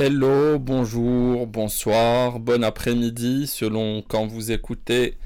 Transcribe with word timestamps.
Hello, 0.00 0.60
bonjour, 0.60 1.48
bonsoir, 1.48 2.38
bon 2.38 2.62
après-midi, 2.62 3.48
selon 3.48 4.00
quand 4.06 4.28
vous 4.28 4.52
écoutez 4.52 5.16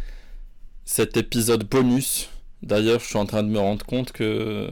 cet 0.86 1.18
épisode 1.18 1.68
bonus. 1.68 2.30
D'ailleurs, 2.62 3.00
je 3.00 3.04
suis 3.04 3.18
en 3.18 3.26
train 3.26 3.42
de 3.42 3.50
me 3.50 3.58
rendre 3.58 3.84
compte 3.84 4.12
que 4.12 4.70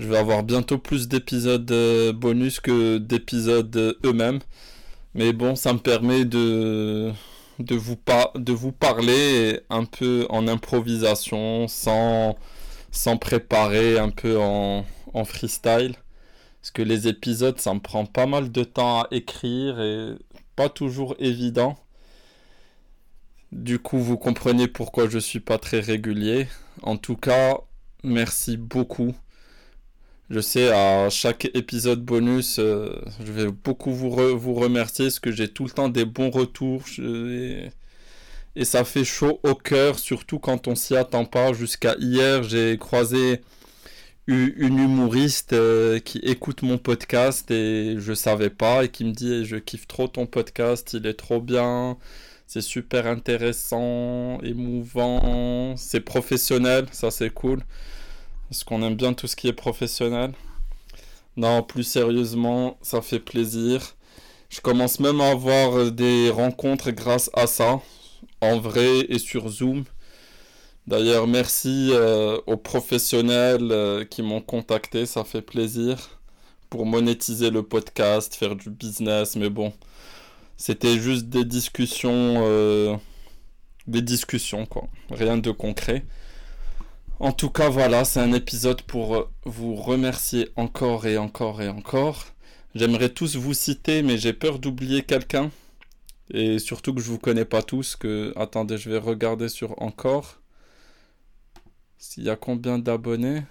je 0.00 0.08
vais 0.08 0.16
avoir 0.16 0.42
bientôt 0.42 0.78
plus 0.78 1.06
d'épisodes 1.06 1.70
euh, 1.70 2.12
bonus 2.12 2.58
que 2.58 2.98
d'épisodes 2.98 3.76
euh, 3.76 3.92
eux-mêmes. 4.04 4.40
Mais 5.14 5.32
bon, 5.32 5.54
ça 5.54 5.72
me 5.72 5.78
permet 5.78 6.24
de, 6.24 7.12
vous, 7.60 8.72
parler 8.72 9.60
un 9.70 9.84
peu 9.84 10.26
en 10.28 10.48
improvisation, 10.48 11.68
sans, 11.68 12.36
sans 12.90 13.16
préparer, 13.16 13.96
un 13.96 14.10
peu 14.10 14.40
en 14.40 14.84
freestyle. 15.24 15.94
Parce 16.60 16.70
que 16.72 16.82
les 16.82 17.08
épisodes, 17.08 17.58
ça 17.58 17.72
me 17.74 17.80
prend 17.80 18.04
pas 18.06 18.26
mal 18.26 18.50
de 18.50 18.64
temps 18.64 19.02
à 19.02 19.08
écrire 19.10 19.80
et 19.80 20.14
pas 20.56 20.68
toujours 20.68 21.14
évident. 21.18 21.78
Du 23.52 23.78
coup, 23.78 23.98
vous 23.98 24.18
comprenez 24.18 24.68
pourquoi 24.68 25.08
je 25.08 25.18
suis 25.18 25.40
pas 25.40 25.58
très 25.58 25.80
régulier. 25.80 26.48
En 26.82 26.96
tout 26.96 27.16
cas, 27.16 27.58
merci 28.02 28.56
beaucoup. 28.56 29.14
Je 30.30 30.40
sais, 30.40 30.68
à 30.70 31.08
chaque 31.08 31.46
épisode 31.54 32.04
bonus, 32.04 32.58
euh, 32.58 33.00
je 33.24 33.32
vais 33.32 33.50
beaucoup 33.50 33.92
vous, 33.92 34.10
vous 34.38 34.54
remercier 34.54 35.06
parce 35.06 35.20
que 35.20 35.32
j'ai 35.32 35.48
tout 35.48 35.64
le 35.64 35.70
temps 35.70 35.88
des 35.88 36.04
bons 36.04 36.30
retours. 36.30 36.82
Et 38.56 38.64
ça 38.64 38.84
fait 38.84 39.04
chaud 39.04 39.40
au 39.44 39.54
cœur, 39.54 39.98
surtout 39.98 40.38
quand 40.38 40.68
on 40.68 40.74
s'y 40.74 40.96
attend 40.96 41.24
pas. 41.24 41.52
Jusqu'à 41.54 41.94
hier, 41.98 42.42
j'ai 42.42 42.76
croisé 42.76 43.40
une 44.28 44.78
humoriste 44.78 45.54
euh, 45.54 46.00
qui 46.00 46.18
écoute 46.18 46.60
mon 46.60 46.76
podcast 46.76 47.50
et 47.50 47.96
je 47.98 48.12
savais 48.12 48.50
pas 48.50 48.84
et 48.84 48.90
qui 48.90 49.04
me 49.04 49.12
dit 49.12 49.46
je 49.46 49.56
kiffe 49.56 49.88
trop 49.88 50.06
ton 50.06 50.26
podcast, 50.26 50.92
il 50.92 51.06
est 51.06 51.14
trop 51.14 51.40
bien, 51.40 51.96
c'est 52.46 52.60
super 52.60 53.06
intéressant, 53.06 54.38
émouvant, 54.42 55.74
c'est 55.78 56.00
professionnel, 56.00 56.86
ça 56.92 57.10
c'est 57.10 57.30
cool. 57.30 57.62
Parce 58.50 58.64
qu'on 58.64 58.82
aime 58.82 58.96
bien 58.96 59.14
tout 59.14 59.26
ce 59.26 59.36
qui 59.36 59.48
est 59.48 59.54
professionnel. 59.54 60.32
Non, 61.36 61.62
plus 61.62 61.84
sérieusement, 61.84 62.78
ça 62.82 63.00
fait 63.00 63.20
plaisir. 63.20 63.96
Je 64.50 64.60
commence 64.60 65.00
même 65.00 65.20
à 65.22 65.30
avoir 65.30 65.90
des 65.90 66.30
rencontres 66.30 66.90
grâce 66.90 67.30
à 67.32 67.46
ça, 67.46 67.80
en 68.42 68.58
vrai 68.58 69.06
et 69.08 69.18
sur 69.18 69.48
Zoom. 69.48 69.84
D'ailleurs, 70.88 71.26
merci 71.26 71.90
euh, 71.92 72.38
aux 72.46 72.56
professionnels 72.56 73.72
euh, 73.72 74.06
qui 74.06 74.22
m'ont 74.22 74.40
contacté, 74.40 75.04
ça 75.04 75.22
fait 75.22 75.42
plaisir 75.42 76.18
pour 76.70 76.86
monétiser 76.86 77.50
le 77.50 77.62
podcast, 77.62 78.34
faire 78.34 78.56
du 78.56 78.70
business, 78.70 79.36
mais 79.36 79.50
bon, 79.50 79.74
c'était 80.56 80.98
juste 80.98 81.26
des 81.26 81.44
discussions, 81.44 82.42
euh, 82.46 82.96
des 83.86 84.00
discussions 84.00 84.64
quoi, 84.64 84.88
rien 85.10 85.36
de 85.36 85.50
concret. 85.50 86.06
En 87.20 87.32
tout 87.32 87.50
cas, 87.50 87.68
voilà, 87.68 88.06
c'est 88.06 88.20
un 88.20 88.32
épisode 88.32 88.80
pour 88.80 89.28
vous 89.44 89.74
remercier 89.74 90.48
encore 90.56 91.06
et 91.06 91.18
encore 91.18 91.60
et 91.60 91.68
encore. 91.68 92.28
J'aimerais 92.74 93.10
tous 93.10 93.36
vous 93.36 93.52
citer, 93.52 94.02
mais 94.02 94.16
j'ai 94.16 94.32
peur 94.32 94.58
d'oublier 94.58 95.02
quelqu'un. 95.02 95.50
Et 96.32 96.58
surtout 96.58 96.94
que 96.94 97.02
je 97.02 97.10
vous 97.10 97.18
connais 97.18 97.44
pas 97.44 97.62
tous, 97.62 97.94
que... 97.94 98.32
Attendez, 98.36 98.78
je 98.78 98.88
vais 98.88 98.98
regarder 98.98 99.50
sur 99.50 99.82
encore. 99.82 100.38
S'il 101.98 102.22
y 102.24 102.30
a 102.30 102.36
combien 102.36 102.78
d'abonnés? 102.78 103.42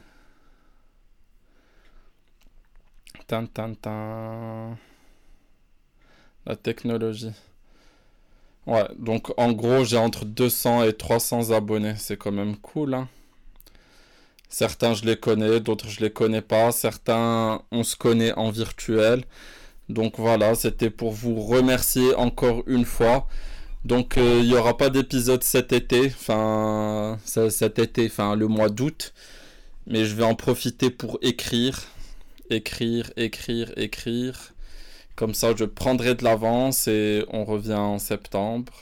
Tan, 3.27 3.45
tan. 3.45 4.77
La 6.45 6.55
technologie. 6.55 7.33
Ouais, 8.65 8.87
donc 8.97 9.33
en 9.37 9.51
gros, 9.51 9.83
j'ai 9.83 9.97
entre 9.97 10.23
200 10.25 10.83
et 10.83 10.93
300 10.93 11.51
abonnés. 11.51 11.95
C'est 11.97 12.17
quand 12.17 12.31
même 12.31 12.55
cool, 12.57 12.93
hein. 12.93 13.09
Certains, 14.49 14.93
je 14.93 15.03
les 15.05 15.17
connais, 15.17 15.59
d'autres, 15.59 15.89
je 15.89 15.99
les 15.99 16.11
connais 16.11 16.41
pas. 16.41 16.71
Certains, 16.71 17.61
on 17.71 17.83
se 17.83 17.97
connaît 17.97 18.31
en 18.33 18.49
virtuel. 18.49 19.25
Donc 19.89 20.17
voilà, 20.17 20.55
c'était 20.55 20.89
pour 20.89 21.11
vous 21.11 21.41
remercier 21.41 22.15
encore 22.15 22.63
une 22.67 22.85
fois. 22.85 23.27
Donc 23.87 24.17
euh, 24.17 24.41
il 24.41 24.49
n'y 24.49 24.53
aura 24.53 24.75
pas 24.75 24.89
d'épisode 24.89 25.43
cet 25.43 25.71
été, 25.71 26.07
enfin 26.07 27.17
cet 27.23 27.79
été, 27.79 28.07
enfin 28.07 28.35
le 28.35 28.47
mois 28.49 28.67
d'août. 28.67 29.13
Mais 29.85 30.03
je 30.03 30.13
vais 30.13 30.25
en 30.25 30.35
profiter 30.35 30.89
pour 30.89 31.19
écrire, 31.21 31.83
écrire, 32.49 33.09
écrire, 33.15 33.71
écrire. 33.77 34.53
Comme 35.15 35.33
ça, 35.33 35.53
je 35.55 35.63
prendrai 35.63 36.15
de 36.15 36.25
l'avance 36.25 36.89
et 36.89 37.23
on 37.29 37.45
revient 37.45 37.75
en 37.75 37.97
septembre. 37.97 38.73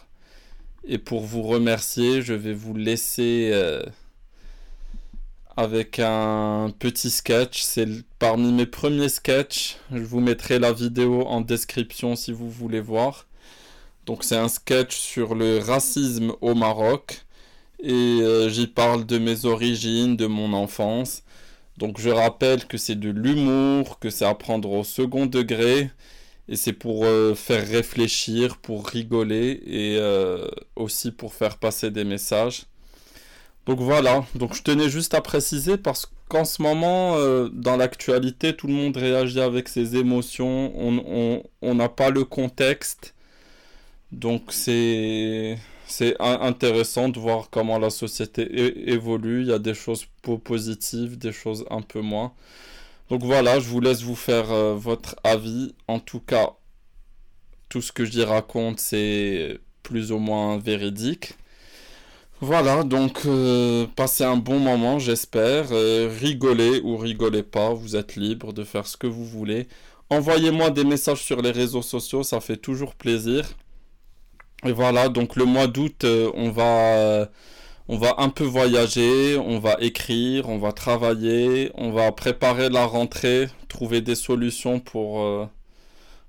Et 0.87 0.97
pour 0.97 1.21
vous 1.21 1.43
remercier, 1.43 2.23
je 2.23 2.33
vais 2.33 2.53
vous 2.53 2.73
laisser 2.73 3.51
euh, 3.53 3.83
avec 5.55 5.99
un 5.99 6.73
petit 6.79 7.11
sketch. 7.11 7.61
C'est 7.61 7.87
parmi 8.17 8.51
mes 8.51 8.65
premiers 8.65 9.09
sketchs. 9.09 9.77
Je 9.91 10.01
vous 10.01 10.19
mettrai 10.19 10.57
la 10.57 10.73
vidéo 10.73 11.27
en 11.27 11.41
description 11.41 12.15
si 12.15 12.31
vous 12.31 12.49
voulez 12.49 12.81
voir. 12.81 13.27
Donc 14.05 14.23
c'est 14.23 14.35
un 14.37 14.49
sketch 14.49 14.95
sur 14.95 15.33
le 15.33 15.59
racisme 15.59 16.33
au 16.41 16.53
Maroc. 16.53 17.25
Et 17.81 17.91
euh, 17.91 18.49
j'y 18.49 18.67
parle 18.67 19.05
de 19.05 19.17
mes 19.17 19.45
origines, 19.45 20.15
de 20.15 20.27
mon 20.27 20.53
enfance. 20.53 21.23
Donc 21.77 21.99
je 21.99 22.09
rappelle 22.09 22.65
que 22.65 22.77
c'est 22.77 22.95
de 22.99 23.09
l'humour, 23.09 23.99
que 23.99 24.09
c'est 24.09 24.25
à 24.25 24.35
prendre 24.35 24.71
au 24.71 24.83
second 24.83 25.25
degré. 25.25 25.89
Et 26.47 26.55
c'est 26.55 26.73
pour 26.73 27.05
euh, 27.05 27.33
faire 27.33 27.67
réfléchir, 27.67 28.57
pour 28.57 28.87
rigoler 28.87 29.63
et 29.65 29.97
euh, 29.99 30.47
aussi 30.75 31.11
pour 31.11 31.33
faire 31.33 31.57
passer 31.57 31.89
des 31.89 32.03
messages. 32.03 32.63
Donc 33.65 33.79
voilà, 33.79 34.23
donc 34.35 34.53
je 34.53 34.61
tenais 34.61 34.89
juste 34.89 35.15
à 35.15 35.21
préciser 35.21 35.77
parce 35.77 36.11
qu'en 36.29 36.45
ce 36.45 36.61
moment, 36.61 37.17
dans 37.51 37.77
l'actualité, 37.77 38.55
tout 38.55 38.67
le 38.67 38.73
monde 38.73 38.95
réagit 38.95 39.41
avec 39.41 39.69
ses 39.69 39.95
émotions, 39.95 40.71
on 41.61 41.73
n'a 41.73 41.89
pas 41.89 42.11
le 42.11 42.25
contexte 42.25 43.14
donc 44.11 44.51
c'est 44.51 45.57
intéressant 46.19 47.09
de 47.09 47.19
voir 47.19 47.49
comment 47.49 47.79
la 47.79 47.89
société 47.89 48.89
évolue. 48.91 49.41
Il 49.41 49.47
y 49.47 49.53
a 49.53 49.59
des 49.59 49.73
choses 49.73 50.05
positives, 50.43 51.17
des 51.17 51.31
choses 51.31 51.65
un 51.69 51.81
peu 51.81 52.01
moins. 52.01 52.33
Donc 53.09 53.23
voilà, 53.23 53.59
je 53.59 53.69
vous 53.69 53.79
laisse 53.81 54.01
vous 54.01 54.15
faire 54.15 54.51
euh, 54.51 54.73
votre 54.75 55.15
avis. 55.23 55.75
En 55.87 55.99
tout 55.99 56.19
cas, 56.19 56.53
tout 57.69 57.81
ce 57.81 57.91
que 57.91 58.05
j'y 58.05 58.23
raconte, 58.23 58.79
c'est 58.79 59.59
plus 59.83 60.11
ou 60.11 60.17
moins 60.17 60.57
véridique. 60.57 61.33
Voilà, 62.41 62.83
donc 62.83 63.21
euh, 63.25 63.87
passez 63.95 64.23
un 64.23 64.37
bon 64.37 64.59
moment, 64.59 64.99
j'espère. 64.99 65.67
Euh, 65.71 66.09
rigolez 66.19 66.81
ou 66.83 66.97
rigolez 66.97 67.43
pas, 67.43 67.73
vous 67.73 67.95
êtes 67.95 68.15
libre 68.15 68.53
de 68.53 68.63
faire 68.63 68.87
ce 68.87 68.97
que 68.97 69.07
vous 69.07 69.25
voulez. 69.25 69.67
Envoyez-moi 70.09 70.69
des 70.69 70.83
messages 70.83 71.23
sur 71.23 71.41
les 71.41 71.51
réseaux 71.51 71.81
sociaux, 71.81 72.23
ça 72.23 72.41
fait 72.41 72.57
toujours 72.57 72.95
plaisir. 72.95 73.45
Et 74.65 74.71
voilà, 74.71 75.09
donc 75.09 75.35
le 75.35 75.45
mois 75.45 75.67
d'août, 75.67 76.03
euh, 76.05 76.31
on 76.33 76.49
va 76.49 76.97
euh, 76.97 77.25
on 77.87 77.97
va 77.97 78.15
un 78.17 78.29
peu 78.29 78.43
voyager, 78.43 79.37
on 79.37 79.59
va 79.59 79.77
écrire, 79.79 80.49
on 80.49 80.57
va 80.57 80.71
travailler, 80.73 81.71
on 81.75 81.91
va 81.91 82.11
préparer 82.11 82.69
la 82.69 82.85
rentrée, 82.85 83.47
trouver 83.69 84.01
des 84.01 84.15
solutions 84.15 84.79
pour 84.79 85.21
euh, 85.21 85.45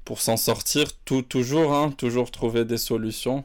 pour 0.04 0.20
s'en 0.20 0.36
sortir, 0.36 0.88
tout 1.04 1.22
toujours 1.22 1.72
hein, 1.74 1.92
toujours 1.96 2.30
trouver 2.30 2.64
des 2.66 2.78
solutions. 2.78 3.44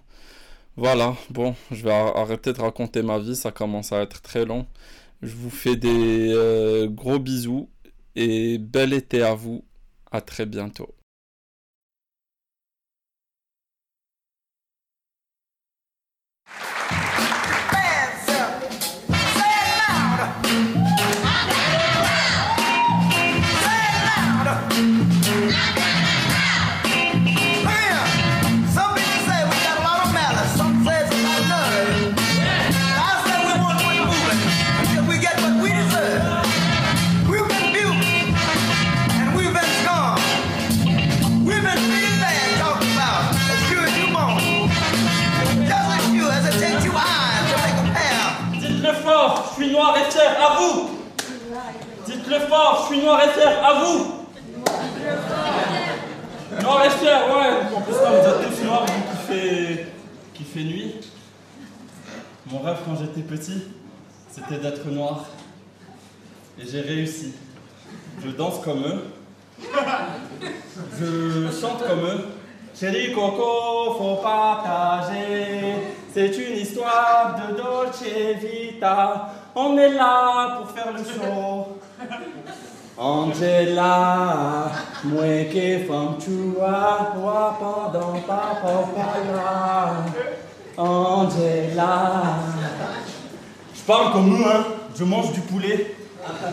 Voilà, 0.77 1.15
bon, 1.29 1.55
je 1.71 1.83
vais 1.83 1.91
arrêter 1.93 2.53
de 2.53 2.61
raconter 2.61 3.01
ma 3.03 3.19
vie, 3.19 3.35
ça 3.35 3.51
commence 3.51 3.91
à 3.93 4.01
être 4.01 4.21
très 4.21 4.45
long. 4.45 4.67
Je 5.21 5.35
vous 5.35 5.49
fais 5.49 5.75
des 5.75 6.87
gros 6.89 7.19
bisous 7.19 7.69
et 8.15 8.57
bel 8.57 8.93
été 8.93 9.23
à 9.23 9.35
vous. 9.35 9.63
À 10.11 10.21
très 10.21 10.45
bientôt. 10.45 10.93
Noir 49.69 49.95
et 49.97 50.11
fier, 50.11 50.35
à 50.41 50.57
vous 50.59 50.89
Dites-le 52.05 52.39
fort, 52.39 52.87
je 52.89 52.95
suis 52.95 53.03
noir 53.03 53.21
et 53.23 53.29
fier, 53.29 53.63
à 53.63 53.73
vous 53.83 54.21
Noir 56.61 56.85
et 56.85 56.89
fier, 56.89 57.19
ouais. 57.27 57.75
En 57.75 57.81
plus, 57.81 57.93
là, 57.93 58.11
vous 58.11 58.27
êtes 58.27 58.49
tous 58.49 58.63
noirs 58.65 58.85
vu 58.85 58.93
qu'il 58.93 59.35
fait, 59.35 59.87
qu'il 60.33 60.45
fait 60.45 60.63
nuit. 60.63 60.95
Mon 62.51 62.59
rêve 62.59 62.77
quand 62.85 62.95
j'étais 62.99 63.21
petit, 63.21 63.63
c'était 64.29 64.57
d'être 64.57 64.85
noir. 64.87 65.25
Et 66.59 66.65
j'ai 66.69 66.81
réussi. 66.81 67.33
Je 68.23 68.29
danse 68.31 68.59
comme 68.63 68.83
eux. 68.83 69.03
Je 70.99 71.49
chante 71.59 71.85
comme 71.87 72.05
eux. 72.05 72.25
Chérie 72.77 73.13
Coco, 73.13 73.95
faut 73.97 74.15
partager. 74.21 75.75
C'est 76.13 76.27
une 76.37 76.57
histoire 76.57 77.35
de 77.35 77.55
Dolce 77.55 78.03
Vita. 78.41 79.33
On 79.53 79.77
est 79.77 79.89
là 79.89 80.57
pour 80.57 80.71
faire 80.71 80.93
le 80.93 81.03
show. 81.03 81.77
Angela, 82.97 84.71
moi 85.03 85.45
qui 85.51 85.79
femme 85.85 86.15
tu 86.19 86.53
vois, 86.57 87.11
toi 87.13 87.57
pendant 87.59 88.19
papa 88.21 88.85
papa. 88.95 89.93
Angela. 90.77 92.35
Je 93.75 93.81
parle 93.81 94.13
comme 94.13 94.29
nous, 94.29 94.45
hein. 94.45 94.65
Je 94.95 95.03
mange 95.03 95.33
du 95.33 95.41
poulet. 95.41 95.95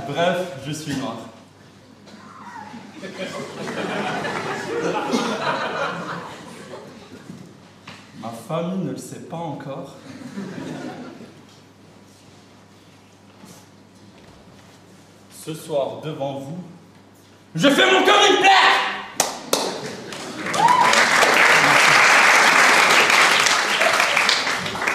Bref, 0.09 0.59
je 0.67 0.73
suis 0.73 0.97
noir. 0.97 1.17
Ma 8.21 8.29
famille 8.49 8.85
ne 8.85 8.91
le 8.91 8.97
sait 8.97 9.21
pas 9.21 9.37
encore. 9.37 9.97
Ce 15.49 15.55
soir, 15.55 16.03
devant 16.05 16.41
vous, 16.41 16.59
je 17.55 17.71
fais 17.71 17.91
mon 17.91 18.05
cœur 18.05 18.19
une 18.29 18.37
plaque 18.37 18.53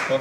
Pas. 0.08 0.18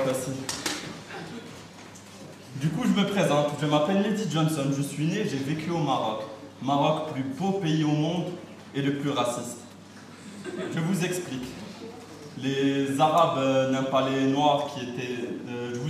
Du 2.55 2.69
coup, 2.69 2.81
je 2.83 2.99
me 2.99 3.07
présente. 3.07 3.49
Je 3.61 3.67
m'appelle 3.67 4.01
Lady 4.01 4.23
Johnson. 4.27 4.63
Je 4.75 4.81
suis 4.81 5.05
né, 5.05 5.23
j'ai 5.29 5.37
vécu 5.37 5.69
au 5.69 5.77
Maroc. 5.77 6.23
Maroc, 6.63 7.13
plus 7.13 7.21
beau 7.21 7.59
pays 7.59 7.83
au 7.83 7.89
monde 7.89 8.31
et 8.73 8.81
le 8.81 8.95
plus 8.95 9.11
raciste. 9.11 9.59
Je 10.47 10.79
vous 10.79 11.05
explique. 11.05 11.45
Les 12.41 12.99
Arabes 12.99 13.37
euh, 13.37 13.71
n'aiment 13.71 13.91
pas 13.91 14.09
les 14.09 14.25
Noirs 14.31 14.65
qui 14.73 14.81
étaient. 14.81 15.29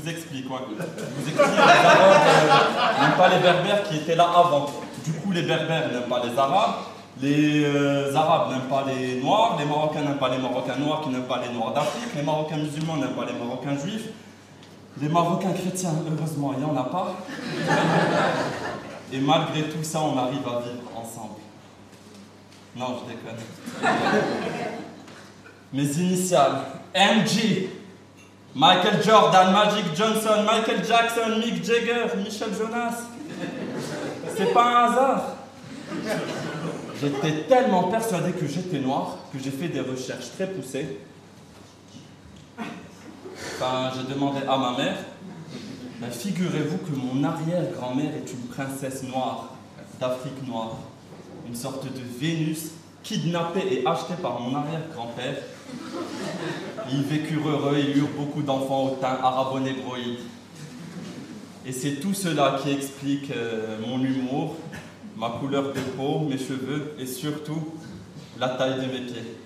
Vous 0.03 0.09
explique, 0.09 0.49
ouais. 0.49 0.57
Je 0.69 1.21
vous 1.21 1.29
explique. 1.29 1.55
Les 1.55 1.85
Arabes 1.85 3.01
n'aiment 3.01 3.17
pas 3.17 3.29
les 3.29 3.39
Berbères 3.39 3.83
qui 3.83 3.97
étaient 3.97 4.15
là 4.15 4.29
avant. 4.35 4.65
Du 5.05 5.13
coup, 5.13 5.31
les 5.31 5.43
Berbères 5.43 5.91
n'aiment 5.91 6.09
pas 6.09 6.21
les 6.23 6.37
Arabes. 6.37 6.75
Les 7.21 7.63
euh, 7.63 8.15
Arabes 8.15 8.51
n'aiment 8.51 8.69
pas 8.69 8.85
les 8.87 9.21
Noirs. 9.21 9.55
Les 9.59 9.65
Marocains 9.65 10.01
n'aiment 10.01 10.17
pas 10.17 10.29
les 10.29 10.39
Marocains 10.39 10.77
noirs 10.77 11.01
qui 11.01 11.09
n'aiment 11.09 11.23
pas 11.23 11.41
les 11.45 11.53
Noirs 11.53 11.73
d'Afrique. 11.73 12.15
Les 12.15 12.23
Marocains 12.23 12.57
musulmans 12.57 12.97
n'aiment 12.97 13.15
pas 13.15 13.25
les 13.25 13.33
Marocains 13.33 13.77
juifs. 13.77 14.09
Les 15.01 15.09
Marocains 15.09 15.53
chrétiens, 15.53 15.93
heureusement, 16.05 16.53
il 16.53 16.59
n'y 16.59 16.65
en 16.65 16.75
a 16.77 16.83
pas. 16.83 17.15
Et 19.11 19.19
malgré 19.19 19.63
tout 19.63 19.83
ça, 19.83 20.01
on 20.01 20.17
arrive 20.17 20.45
à 20.47 20.59
vivre 20.61 20.89
ensemble. 20.95 21.39
Non, 22.75 22.99
je 23.01 23.13
déconne. 23.13 23.39
Mes 25.73 25.83
initiales, 25.83 26.61
MJ. 26.95 27.69
Michael 28.55 29.01
Jordan, 29.03 29.51
Magic 29.51 29.95
Johnson, 29.95 30.43
Michael 30.45 30.85
Jackson, 30.85 31.39
Mick 31.39 31.63
Jagger, 31.65 32.05
Michel 32.17 32.49
Jonas. 32.55 33.01
C'est 34.37 34.53
pas 34.53 34.63
un 34.63 34.91
hasard. 34.91 35.23
J'étais 37.01 37.43
tellement 37.47 37.83
persuadé 37.83 38.31
que 38.31 38.47
j'étais 38.47 38.79
noir 38.79 39.17
que 39.33 39.39
j'ai 39.39 39.49
fait 39.49 39.69
des 39.69 39.79
recherches 39.81 40.31
très 40.35 40.47
poussées. 40.47 40.99
Enfin, 42.59 43.91
j'ai 43.95 44.13
demandé 44.13 44.41
à 44.47 44.57
ma 44.57 44.77
mère. 44.77 44.97
Ben, 45.99 46.11
Figurez-vous 46.11 46.77
que 46.77 46.95
mon 46.95 47.23
arrière-grand-mère 47.23 48.11
est 48.15 48.31
une 48.31 48.47
princesse 48.49 49.01
noire 49.03 49.49
d'Afrique 49.99 50.47
noire. 50.47 50.77
Une 51.47 51.55
sorte 51.55 51.85
de 51.85 52.01
Vénus 52.19 52.69
kidnappée 53.01 53.81
et 53.81 53.87
achetée 53.87 54.15
par 54.21 54.39
mon 54.39 54.55
arrière-grand-père. 54.55 55.37
Ils 56.91 57.03
vécurent 57.03 57.47
heureux, 57.49 57.77
ils 57.79 57.97
eurent 57.97 58.15
beaucoup 58.17 58.41
d'enfants 58.41 58.85
au 58.85 58.89
teint 59.01 59.17
arabo-négroïde. 59.21 60.19
Et 61.65 61.71
c'est 61.71 61.95
tout 61.95 62.13
cela 62.13 62.57
qui 62.61 62.71
explique 62.71 63.31
euh, 63.31 63.77
mon 63.87 64.03
humour, 64.03 64.57
ma 65.15 65.29
couleur 65.39 65.71
de 65.73 65.79
peau, 65.95 66.19
mes 66.19 66.37
cheveux 66.37 66.95
et 66.99 67.05
surtout 67.05 67.73
la 68.39 68.49
taille 68.49 68.75
de 68.75 68.91
mes 68.91 69.01
pieds. 69.01 69.37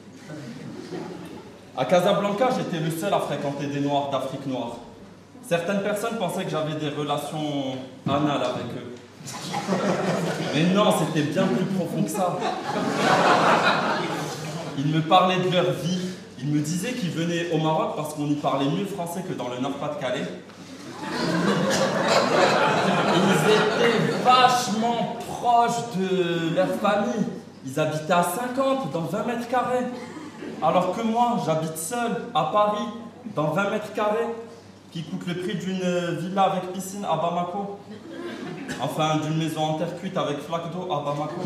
À 1.76 1.86
Casablanca, 1.86 2.50
j'étais 2.58 2.84
le 2.84 2.90
seul 2.90 3.14
à 3.14 3.20
fréquenter 3.20 3.68
des 3.68 3.82
Noirs 3.82 4.10
d'Afrique 4.10 4.48
noire. 4.48 4.78
Certaines 5.48 5.82
personnes 5.84 6.18
pensaient 6.18 6.44
que 6.44 6.50
j'avais 6.50 6.74
des 6.74 6.90
relations 6.90 7.76
anales 8.08 8.42
avec 8.42 8.66
eux. 8.76 8.96
Mais 10.54 10.74
non, 10.74 10.94
c'était 11.00 11.28
bien 11.28 11.46
plus 11.46 11.66
profond 11.66 12.04
que 12.04 12.10
ça. 12.10 12.38
Ils 14.78 14.88
me 14.88 15.02
parlaient 15.02 15.40
de 15.40 15.50
leur 15.52 15.72
vie. 15.72 15.97
Ils 16.40 16.48
me 16.48 16.60
disaient 16.60 16.94
qu'ils 16.94 17.12
venaient 17.12 17.52
au 17.52 17.58
Maroc 17.58 17.94
parce 17.96 18.14
qu'on 18.14 18.28
y 18.28 18.36
parlait 18.36 18.66
mieux 18.66 18.86
français 18.86 19.24
que 19.28 19.34
dans 19.34 19.48
le 19.50 19.60
Nord-Pas-de-Calais. 19.60 20.28
Ils 23.16 23.52
étaient 23.52 24.14
vachement 24.24 25.18
proches 25.28 25.96
de 25.98 26.56
leur 26.56 26.70
famille. 26.76 27.26
Ils 27.66 27.80
habitaient 27.80 28.14
à 28.14 28.24
50, 28.24 28.92
dans 28.92 29.02
20 29.02 29.26
mètres 29.26 29.48
carrés. 29.50 29.88
Alors 30.62 30.96
que 30.96 31.02
moi, 31.02 31.38
j'habite 31.46 31.78
seul 31.78 32.12
à 32.34 32.46
Paris, 32.46 32.88
dans 33.36 33.52
20 33.52 33.70
mètres 33.72 33.94
carrés, 33.94 34.36
qui 34.92 35.04
coûte 35.04 35.28
le 35.28 35.36
prix 35.36 35.56
d'une 35.56 36.20
villa 36.20 36.44
avec 36.44 36.72
piscine 36.72 37.06
à 37.06 37.16
Bamako. 37.16 37.80
Enfin, 38.82 39.18
d'une 39.18 39.38
maison 39.38 39.62
en 39.62 39.74
terre 39.74 40.00
cuite 40.00 40.18
avec 40.18 40.40
flaque 40.40 40.72
d'eau 40.72 40.92
à 40.92 41.04
Bamako. 41.04 41.42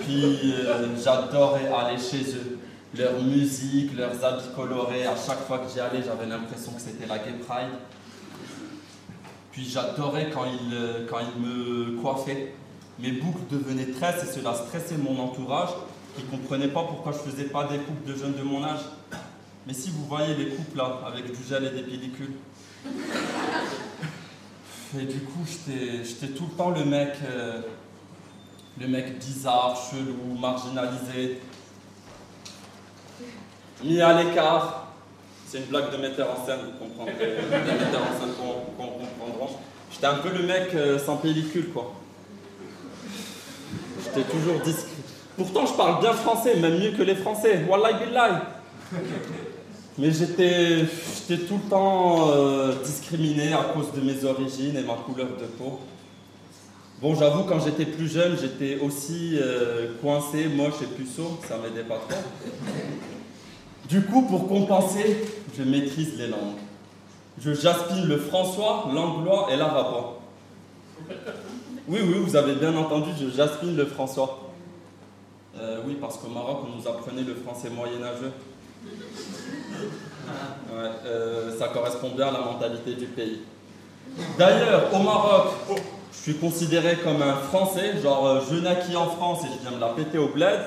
Puis 0.00 0.54
euh, 0.54 0.88
j'adorais 1.02 1.70
aller 1.72 1.98
chez 1.98 2.22
eux. 2.34 2.51
Leur 2.96 3.22
musique, 3.22 3.96
leurs 3.96 4.24
habits 4.24 4.54
colorés. 4.54 5.06
À 5.06 5.16
chaque 5.16 5.46
fois 5.46 5.58
que 5.58 5.72
j'y 5.72 5.80
allais, 5.80 6.02
j'avais 6.02 6.26
l'impression 6.26 6.72
que 6.72 6.80
c'était 6.80 7.06
la 7.06 7.18
Gay 7.18 7.38
Pride. 7.46 7.78
Puis 9.50 9.64
j'adorais 9.64 10.30
quand 10.30 10.44
ils, 10.44 10.74
euh, 10.74 11.06
quand 11.08 11.20
me 11.40 12.00
coiffaient. 12.00 12.54
Mes 12.98 13.12
boucles 13.12 13.46
devenaient 13.50 13.90
tresses 13.90 14.24
et 14.24 14.26
cela 14.26 14.54
stressait 14.54 14.96
mon 14.96 15.18
entourage 15.18 15.70
qui 16.16 16.24
ne 16.24 16.30
comprenait 16.30 16.68
pas 16.68 16.82
pourquoi 16.82 17.12
je 17.12 17.30
faisais 17.30 17.44
pas 17.44 17.64
des 17.64 17.78
couples 17.78 18.06
de 18.06 18.14
jeunes 18.14 18.34
de 18.34 18.42
mon 18.42 18.62
âge. 18.62 18.80
Mais 19.66 19.72
si 19.72 19.90
vous 19.90 20.04
voyez 20.04 20.34
les 20.34 20.50
couples 20.50 20.76
là, 20.76 21.00
avec 21.06 21.26
du 21.26 21.42
gel 21.48 21.64
et 21.64 21.70
des 21.70 21.82
pellicules. 21.82 22.34
Et 24.98 25.04
du 25.06 25.20
coup, 25.20 25.44
j'étais 25.46 26.34
tout 26.34 26.48
le 26.50 26.56
temps 26.56 26.70
le 26.70 26.84
mec, 26.84 27.14
euh, 27.24 27.62
le 28.78 28.88
mec 28.88 29.18
bizarre, 29.18 29.74
chelou, 29.90 30.38
marginalisé, 30.38 31.40
mis 33.84 34.00
à 34.00 34.22
l'écart. 34.22 34.88
C'est 35.46 35.58
une 35.58 35.64
blague 35.64 35.92
de 35.92 35.96
metteur 35.98 36.28
en 36.30 36.46
scène, 36.46 36.60
vous 36.64 36.86
comprendrez. 36.86 37.14
Des 37.18 37.84
metteurs 37.84 38.02
en 38.02 38.20
scène 38.20 38.32
qu'on 38.38 38.86
comprendront. 38.86 39.56
J'étais 39.90 40.06
un 40.06 40.14
peu 40.14 40.30
le 40.30 40.42
mec 40.44 40.74
euh, 40.74 40.98
sans 40.98 41.16
pellicule, 41.16 41.68
quoi. 41.70 41.92
J'étais 44.02 44.28
toujours 44.28 44.60
discret. 44.60 44.88
Pourtant, 45.36 45.66
je 45.66 45.72
parle 45.74 46.00
bien 46.00 46.12
français, 46.12 46.56
même 46.56 46.78
mieux 46.78 46.92
que 46.92 47.02
les 47.02 47.14
Français. 47.14 47.64
Wallahi 47.68 48.06
billahi. 48.06 48.32
Mais 49.98 50.10
j'étais 50.10 50.86
j'étais 51.28 51.44
tout 51.44 51.60
le 51.62 51.70
temps 51.70 52.30
euh, 52.30 52.74
discriminé 52.82 53.52
à 53.52 53.64
cause 53.74 53.92
de 53.92 54.00
mes 54.00 54.24
origines 54.24 54.76
et 54.76 54.82
ma 54.82 54.94
couleur 54.94 55.28
de 55.38 55.46
peau. 55.46 55.80
Bon, 57.00 57.14
j'avoue, 57.14 57.42
quand 57.44 57.58
j'étais 57.60 57.84
plus 57.84 58.08
jeune, 58.08 58.36
j'étais 58.40 58.78
aussi 58.78 59.36
euh, 59.36 59.94
coincé, 60.00 60.46
moche 60.46 60.82
et 60.82 60.86
puceau, 60.86 61.38
ça 61.48 61.58
m'aidait 61.58 61.86
pas 61.86 62.00
trop. 62.08 62.18
Du 63.92 64.00
coup, 64.00 64.22
pour 64.22 64.48
compenser, 64.48 65.22
je 65.54 65.62
maîtrise 65.62 66.16
les 66.16 66.28
langues. 66.28 66.56
Je 67.38 67.52
jaspine 67.52 68.06
le 68.06 68.16
françois, 68.16 68.88
l'anglois 68.90 69.48
et 69.52 69.56
l'arabois. 69.56 70.18
Oui, 71.86 71.98
oui, 72.02 72.14
vous 72.24 72.34
avez 72.34 72.54
bien 72.54 72.74
entendu, 72.74 73.10
je 73.20 73.28
jaspine 73.28 73.76
le 73.76 73.84
françois. 73.84 74.50
Euh, 75.58 75.82
oui, 75.86 75.98
parce 76.00 76.16
qu'au 76.16 76.30
Maroc, 76.30 76.60
on 76.66 76.78
nous 76.78 76.88
apprenait 76.88 77.20
le 77.20 77.34
français 77.34 77.68
moyenâgeux. 77.68 78.32
Euh, 80.72 81.58
ça 81.58 81.68
correspond 81.68 82.12
bien 82.16 82.28
à 82.28 82.32
la 82.32 82.40
mentalité 82.40 82.94
du 82.94 83.04
pays. 83.04 83.40
D'ailleurs, 84.38 84.84
au 84.94 85.00
Maroc, 85.00 85.48
je 86.14 86.18
suis 86.18 86.36
considéré 86.36 86.96
comme 86.96 87.20
un 87.20 87.34
Français, 87.34 88.00
genre 88.02 88.26
euh, 88.26 88.40
je 88.50 88.56
naquis 88.56 88.96
en 88.96 89.10
France 89.10 89.40
et 89.44 89.48
je 89.48 89.60
viens 89.60 89.76
me 89.76 89.80
la 89.80 89.88
péter 89.88 90.16
au 90.16 90.28
bled. 90.28 90.60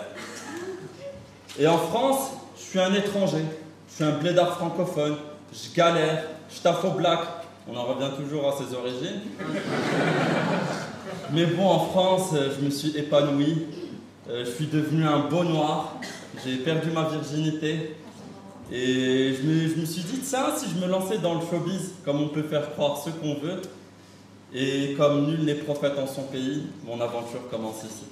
Et 1.58 1.65
en 1.65 1.79
France, 1.79 2.29
suis 2.75 2.84
un 2.84 2.94
étranger, 2.94 3.46
je 3.88 3.96
suis 3.96 4.03
un 4.03 4.17
blédard 4.17 4.58
francophone, 4.58 5.15
je 5.53 5.74
galère, 5.74 6.25
je 6.53 6.60
taffe 6.60 6.84
au 6.84 6.91
black. 6.91 7.22
On 7.72 7.77
en 7.77 7.84
revient 7.86 8.10
toujours 8.17 8.50
à 8.50 8.51
ses 8.51 8.75
origines. 8.75 9.22
Mais 11.32 11.46
bon, 11.46 11.67
en 11.67 11.79
France, 11.79 12.32
euh, 12.34 12.51
je 12.53 12.65
me 12.65 12.70
suis 12.70 12.98
épanoui. 12.98 13.67
Euh, 14.29 14.44
je 14.44 14.51
suis 14.51 14.65
devenu 14.67 15.05
un 15.05 15.20
beau 15.20 15.46
noir. 15.46 15.96
J'ai 16.46 16.58
perdu 16.58 16.91
ma 16.91 17.08
virginité. 17.08 17.96
Et 18.70 19.34
je 19.34 19.48
me, 19.48 19.70
je 19.70 19.75
me 19.75 19.86
suis 19.86 20.03
dit, 20.03 20.20
tiens, 20.20 20.48
si 20.58 20.65
je 20.70 20.86
me 20.86 20.91
lançais 20.91 21.20
dans 21.20 21.36
le 21.36 21.41
showbiz, 21.50 21.94
comme 22.03 22.22
on 22.22 22.27
peut 22.27 22.44
faire 22.44 22.72
croire 22.74 22.98
ce 22.98 23.10
qu'on 23.10 23.36
veut, 23.36 23.62
et 24.53 24.96
comme 24.98 25.27
nul 25.27 25.46
n'est 25.46 25.55
prophète 25.55 25.94
en 25.98 26.08
son 26.08 26.24
pays, 26.24 26.63
mon 26.86 27.00
aventure 27.00 27.48
commence 27.50 27.84
ici. 27.84 28.03